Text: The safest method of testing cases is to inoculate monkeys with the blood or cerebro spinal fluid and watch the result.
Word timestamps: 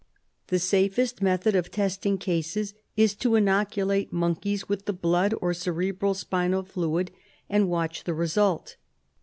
The 0.47 0.57
safest 0.57 1.21
method 1.21 1.55
of 1.55 1.69
testing 1.69 2.17
cases 2.17 2.73
is 2.97 3.13
to 3.17 3.35
inoculate 3.35 4.11
monkeys 4.11 4.67
with 4.67 4.85
the 4.85 4.93
blood 4.93 5.35
or 5.41 5.53
cerebro 5.53 6.13
spinal 6.13 6.63
fluid 6.63 7.11
and 7.47 7.69
watch 7.69 8.03
the 8.05 8.15
result. 8.15 8.77